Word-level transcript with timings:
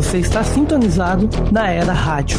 Você 0.00 0.16
está 0.16 0.42
sintonizado 0.42 1.28
na 1.52 1.68
Era 1.68 1.92
Rádio. 1.92 2.38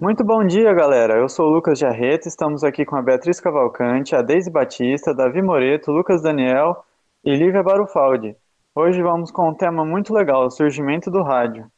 Muito 0.00 0.24
bom 0.24 0.46
dia, 0.46 0.72
galera. 0.72 1.18
Eu 1.18 1.28
sou 1.28 1.48
o 1.48 1.50
Lucas 1.50 1.78
Jarreta, 1.78 2.26
estamos 2.26 2.64
aqui 2.64 2.86
com 2.86 2.96
a 2.96 3.02
Beatriz 3.02 3.38
Cavalcante, 3.38 4.16
a 4.16 4.22
Deise 4.22 4.50
Batista, 4.50 5.14
Davi 5.14 5.42
Moreto, 5.42 5.92
Lucas 5.92 6.22
Daniel 6.22 6.82
e 7.22 7.36
Lívia 7.36 7.62
Barufaldi. 7.62 8.34
Hoje 8.74 9.02
vamos 9.02 9.30
com 9.30 9.50
um 9.50 9.54
tema 9.54 9.84
muito 9.84 10.14
legal, 10.14 10.46
o 10.46 10.50
surgimento 10.50 11.10
do 11.10 11.22
rádio. 11.22 11.70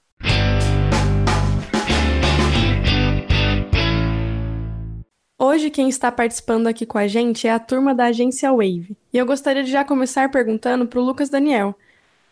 Hoje 5.41 5.71
quem 5.71 5.89
está 5.89 6.11
participando 6.11 6.67
aqui 6.67 6.85
com 6.85 6.99
a 6.99 7.07
gente 7.07 7.47
é 7.47 7.53
a 7.53 7.61
turma 7.61 7.95
da 7.95 8.07
agência 8.07 8.51
Wave. 8.51 8.97
E 9.13 9.17
eu 9.17 9.25
gostaria 9.25 9.63
de 9.63 9.71
já 9.71 9.85
começar 9.85 10.29
perguntando 10.33 10.85
para 10.85 10.99
o 10.99 11.05
Lucas 11.05 11.31
Daniel. 11.31 11.77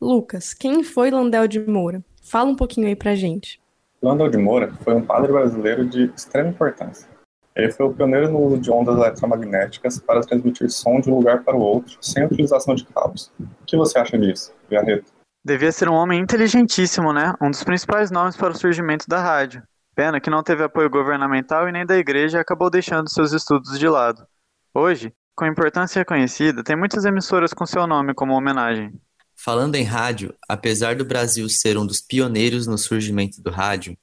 Lucas, 0.00 0.52
quem 0.52 0.82
foi 0.82 1.08
Landel 1.08 1.46
de 1.46 1.60
Moura? 1.60 2.02
Fala 2.20 2.50
um 2.50 2.56
pouquinho 2.56 2.88
aí 2.88 2.96
pra 2.96 3.14
gente. 3.14 3.60
Landel 4.02 4.28
de 4.28 4.36
Moura 4.36 4.72
foi 4.82 4.92
um 4.96 5.02
padre 5.06 5.30
brasileiro 5.30 5.86
de 5.86 6.10
extrema 6.16 6.48
importância. 6.48 7.08
Ele 7.54 7.70
foi 7.70 7.86
o 7.86 7.94
pioneiro 7.94 8.28
no 8.28 8.40
uso 8.40 8.58
de 8.58 8.72
ondas 8.72 8.96
eletromagnéticas 8.96 10.00
para 10.00 10.22
transmitir 10.22 10.68
som 10.68 10.98
de 10.98 11.08
um 11.08 11.14
lugar 11.14 11.44
para 11.44 11.56
o 11.56 11.60
outro, 11.60 11.96
sem 12.00 12.24
utilização 12.24 12.74
de 12.74 12.84
cabos. 12.86 13.30
O 13.38 13.64
que 13.64 13.76
você 13.76 14.00
acha 14.00 14.18
disso, 14.18 14.52
Viarreto? 14.68 15.12
Devia 15.44 15.70
ser 15.70 15.88
um 15.88 15.94
homem 15.94 16.20
inteligentíssimo, 16.20 17.12
né? 17.12 17.32
Um 17.40 17.52
dos 17.52 17.62
principais 17.62 18.10
nomes 18.10 18.36
para 18.36 18.52
o 18.52 18.58
surgimento 18.58 19.06
da 19.08 19.20
rádio. 19.20 19.62
Pena 19.96 20.20
que 20.20 20.28
não 20.28 20.42
teve 20.42 20.62
apoio 20.62 20.90
governamental 20.90 21.66
e 21.66 21.72
nem 21.72 21.86
da 21.86 21.96
igreja 21.96 22.36
e 22.36 22.40
acabou 22.40 22.68
deixando 22.68 23.10
seus 23.10 23.32
estudos 23.32 23.78
de 23.78 23.88
lado. 23.88 24.26
Hoje, 24.74 25.10
com 25.34 25.46
importância 25.46 25.98
reconhecida, 25.98 26.62
tem 26.62 26.76
muitas 26.76 27.06
emissoras 27.06 27.54
com 27.54 27.64
seu 27.64 27.86
nome 27.86 28.12
como 28.12 28.34
homenagem. 28.34 28.92
Falando 29.34 29.74
em 29.74 29.84
rádio, 29.84 30.34
apesar 30.46 30.96
do 30.96 31.04
Brasil 31.04 31.48
ser 31.48 31.78
um 31.78 31.86
dos 31.86 32.02
pioneiros 32.02 32.66
no 32.66 32.76
surgimento 32.76 33.40
do 33.40 33.50
rádio, 33.50 33.96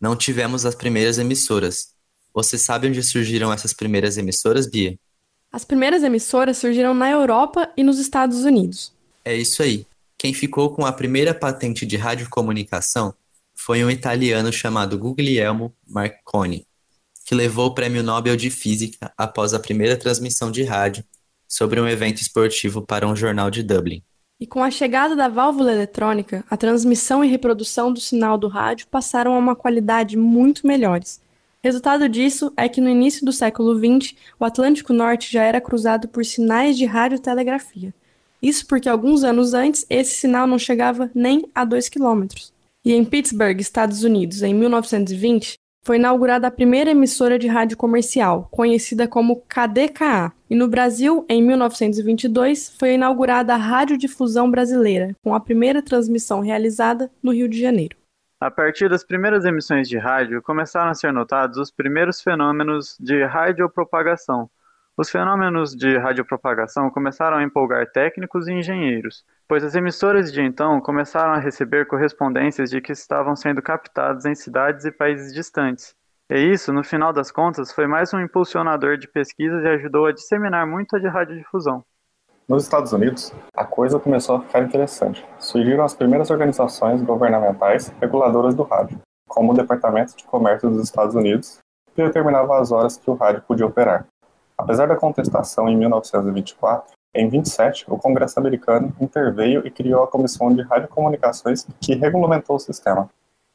não 0.00 0.14
tivemos 0.14 0.64
as 0.64 0.76
primeiras 0.76 1.18
emissoras. 1.18 1.94
Você 2.32 2.56
sabe 2.56 2.86
onde 2.86 3.02
surgiram 3.02 3.52
essas 3.52 3.72
primeiras 3.72 4.16
emissoras, 4.16 4.70
Bia? 4.70 4.96
As 5.50 5.64
primeiras 5.64 6.04
emissoras 6.04 6.58
surgiram 6.58 6.94
na 6.94 7.10
Europa 7.10 7.68
e 7.76 7.82
nos 7.82 7.98
Estados 7.98 8.44
Unidos. 8.44 8.92
É 9.24 9.34
isso 9.34 9.64
aí. 9.64 9.84
Quem 10.16 10.32
ficou 10.32 10.72
com 10.76 10.86
a 10.86 10.92
primeira 10.92 11.34
patente 11.34 11.84
de 11.84 11.96
radiocomunicação 11.96 13.12
foi 13.62 13.84
um 13.84 13.90
italiano 13.90 14.50
chamado 14.50 14.98
Guglielmo 14.98 15.74
Marconi, 15.86 16.66
que 17.26 17.34
levou 17.34 17.66
o 17.66 17.74
Prêmio 17.74 18.02
Nobel 18.02 18.34
de 18.34 18.48
Física 18.48 19.12
após 19.18 19.52
a 19.52 19.60
primeira 19.60 19.98
transmissão 19.98 20.50
de 20.50 20.62
rádio 20.64 21.04
sobre 21.46 21.78
um 21.78 21.86
evento 21.86 22.22
esportivo 22.22 22.80
para 22.80 23.06
um 23.06 23.14
jornal 23.14 23.50
de 23.50 23.62
Dublin. 23.62 24.02
E 24.40 24.46
com 24.46 24.64
a 24.64 24.70
chegada 24.70 25.14
da 25.14 25.28
válvula 25.28 25.72
eletrônica, 25.72 26.42
a 26.48 26.56
transmissão 26.56 27.22
e 27.22 27.28
reprodução 27.28 27.92
do 27.92 28.00
sinal 28.00 28.38
do 28.38 28.48
rádio 28.48 28.86
passaram 28.86 29.34
a 29.34 29.38
uma 29.38 29.54
qualidade 29.54 30.16
muito 30.16 30.66
melhores. 30.66 31.20
Resultado 31.62 32.08
disso 32.08 32.50
é 32.56 32.66
que 32.66 32.80
no 32.80 32.88
início 32.88 33.26
do 33.26 33.32
século 33.32 33.78
XX, 33.78 34.14
o 34.38 34.44
Atlântico 34.46 34.94
Norte 34.94 35.30
já 35.30 35.44
era 35.44 35.60
cruzado 35.60 36.08
por 36.08 36.24
sinais 36.24 36.78
de 36.78 36.86
radiotelegrafia. 36.86 37.92
Isso 38.40 38.66
porque 38.66 38.88
alguns 38.88 39.22
anos 39.22 39.52
antes 39.52 39.84
esse 39.90 40.14
sinal 40.14 40.46
não 40.46 40.58
chegava 40.58 41.10
nem 41.14 41.44
a 41.54 41.62
2 41.62 41.90
quilômetros. 41.90 42.58
E 42.82 42.94
em 42.94 43.04
Pittsburgh, 43.04 43.60
Estados 43.60 44.04
Unidos, 44.04 44.42
em 44.42 44.54
1920, 44.54 45.58
foi 45.84 45.96
inaugurada 45.96 46.46
a 46.46 46.50
primeira 46.50 46.90
emissora 46.90 47.38
de 47.38 47.46
rádio 47.46 47.76
comercial, 47.76 48.48
conhecida 48.50 49.06
como 49.06 49.42
KDKA. 49.42 50.32
E 50.48 50.54
no 50.54 50.66
Brasil, 50.68 51.24
em 51.28 51.42
1922, 51.42 52.74
foi 52.78 52.94
inaugurada 52.94 53.54
a 53.54 53.58
Radiodifusão 53.58 54.50
Brasileira, 54.50 55.14
com 55.22 55.34
a 55.34 55.40
primeira 55.40 55.82
transmissão 55.82 56.40
realizada 56.40 57.10
no 57.22 57.32
Rio 57.32 57.48
de 57.48 57.60
Janeiro. 57.60 57.96
A 58.40 58.50
partir 58.50 58.88
das 58.88 59.04
primeiras 59.04 59.44
emissões 59.44 59.86
de 59.86 59.98
rádio, 59.98 60.40
começaram 60.40 60.90
a 60.90 60.94
ser 60.94 61.12
notados 61.12 61.58
os 61.58 61.70
primeiros 61.70 62.22
fenômenos 62.22 62.96
de 62.98 63.22
radiopropagação. 63.24 64.48
Os 64.96 65.08
fenômenos 65.10 65.74
de 65.74 65.96
radiopropagação 65.96 66.90
começaram 66.90 67.38
a 67.38 67.42
empolgar 67.42 67.90
técnicos 67.90 68.48
e 68.48 68.52
engenheiros, 68.52 69.24
pois 69.48 69.64
as 69.64 69.74
emissoras 69.74 70.32
de 70.32 70.42
então 70.42 70.80
começaram 70.80 71.32
a 71.32 71.38
receber 71.38 71.86
correspondências 71.86 72.70
de 72.70 72.80
que 72.80 72.92
estavam 72.92 73.34
sendo 73.34 73.62
captados 73.62 74.24
em 74.26 74.34
cidades 74.34 74.84
e 74.84 74.92
países 74.92 75.32
distantes. 75.32 75.94
E 76.30 76.38
isso, 76.38 76.72
no 76.72 76.84
final 76.84 77.12
das 77.12 77.32
contas, 77.32 77.72
foi 77.72 77.86
mais 77.86 78.14
um 78.14 78.20
impulsionador 78.20 78.96
de 78.96 79.08
pesquisas 79.08 79.64
e 79.64 79.68
ajudou 79.68 80.06
a 80.06 80.12
disseminar 80.12 80.66
muito 80.66 80.94
a 80.94 80.98
de 80.98 81.08
radiodifusão. 81.08 81.82
Nos 82.46 82.64
Estados 82.64 82.92
Unidos, 82.92 83.32
a 83.56 83.64
coisa 83.64 83.98
começou 83.98 84.36
a 84.36 84.40
ficar 84.40 84.62
interessante. 84.62 85.24
Surgiram 85.38 85.84
as 85.84 85.94
primeiras 85.94 86.30
organizações 86.30 87.00
governamentais 87.00 87.92
reguladoras 88.00 88.54
do 88.54 88.64
rádio, 88.64 89.00
como 89.28 89.52
o 89.52 89.54
Departamento 89.56 90.16
de 90.16 90.24
Comércio 90.24 90.68
dos 90.68 90.82
Estados 90.82 91.14
Unidos, 91.14 91.58
que 91.94 92.02
determinava 92.02 92.60
as 92.60 92.70
horas 92.70 92.96
que 92.96 93.10
o 93.10 93.14
rádio 93.14 93.42
podia 93.46 93.66
operar. 93.66 94.06
Apesar 94.60 94.86
da 94.86 94.94
contestação 94.94 95.68
em 95.70 95.76
1924, 95.76 96.92
em 97.14 97.28
27, 97.30 97.86
o 97.88 97.96
Congresso 97.96 98.38
americano 98.38 98.94
interveio 99.00 99.66
e 99.66 99.70
criou 99.70 100.04
a 100.04 100.06
Comissão 100.06 100.54
de 100.54 100.60
Radiocomunicações 100.62 101.66
que 101.80 101.94
regulamentou 101.94 102.56
o 102.56 102.60
sistema. 102.60 103.08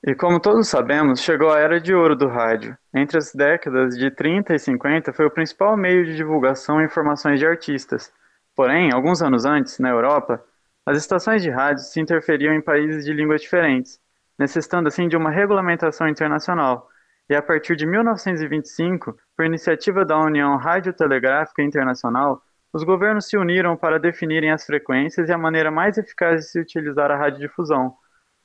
E 0.04 0.16
como 0.16 0.40
todos 0.40 0.68
sabemos, 0.68 1.22
chegou 1.22 1.52
a 1.52 1.60
era 1.60 1.80
de 1.80 1.94
ouro 1.94 2.16
do 2.16 2.28
rádio. 2.28 2.76
Entre 2.92 3.20
as 3.20 3.32
décadas 3.34 3.96
de 3.96 4.10
30 4.10 4.56
e 4.56 4.60
50 4.60 5.14
foi 5.14 5.28
o 5.28 5.32
principal 5.32 5.78
meio 5.78 6.06
de 6.06 6.16
divulgação 6.16 6.82
e 6.82 6.86
informações 6.86 7.40
de 7.40 7.46
artistas. 7.46 8.12
Porém, 8.56 8.92
alguns 8.92 9.22
anos 9.22 9.46
antes, 9.46 9.78
na 9.78 9.90
Europa, 9.90 10.44
as 10.86 10.98
estações 10.98 11.44
de 11.44 11.52
rádio 11.52 11.84
se 11.84 12.00
interferiam 12.00 12.54
em 12.54 12.62
países 12.62 13.06
de 13.06 13.14
línguas 13.14 13.42
diferentes, 13.42 14.00
necessitando 14.40 14.88
assim 14.88 15.08
de 15.08 15.16
uma 15.16 15.30
regulamentação 15.30 16.08
internacional. 16.08 16.90
E 17.30 17.36
a 17.36 17.42
partir 17.42 17.76
de 17.76 17.86
1925, 17.86 19.16
por 19.36 19.46
iniciativa 19.46 20.06
da 20.06 20.18
União 20.18 20.58
Radiotelegráfica 20.58 21.62
Internacional, 21.62 22.42
os 22.74 22.84
governos 22.84 23.26
se 23.26 23.38
uniram 23.38 23.78
para 23.78 24.00
definirem 24.00 24.52
as 24.52 24.66
frequências 24.66 25.30
e 25.30 25.32
a 25.32 25.38
maneira 25.38 25.72
mais 25.72 25.98
eficaz 25.98 26.42
de 26.42 26.52
se 26.52 26.60
utilizar 26.60 27.12
a 27.12 27.16
radiodifusão, 27.16 27.94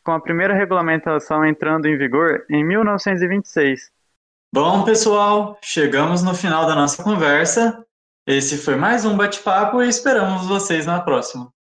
com 0.04 0.12
a 0.12 0.20
primeira 0.20 0.54
regulamentação 0.54 1.44
entrando 1.44 1.86
em 1.86 1.96
vigor 1.96 2.44
em 2.48 2.64
1926. 2.64 3.90
Bom, 4.52 4.84
pessoal, 4.84 5.58
chegamos 5.62 6.22
no 6.22 6.34
final 6.34 6.66
da 6.66 6.74
nossa 6.74 7.02
conversa. 7.02 7.84
Esse 8.26 8.58
foi 8.58 8.76
mais 8.76 9.04
um 9.04 9.16
bate-papo 9.16 9.82
e 9.82 9.88
esperamos 9.88 10.46
vocês 10.46 10.86
na 10.86 11.00
próxima. 11.00 11.52